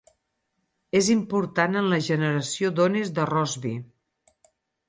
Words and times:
És 0.99 1.09
important 1.15 1.77
en 1.83 1.91
la 1.95 2.01
generació 2.07 2.75
d'ones 2.81 3.15
de 3.19 3.29
Rossby. 3.33 3.79